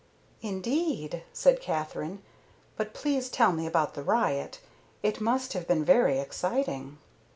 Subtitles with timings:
[0.41, 2.23] "Indeed?" said Katherine.
[2.75, 4.59] "But please tell me about the riot.
[5.03, 6.97] It must have been very exciting."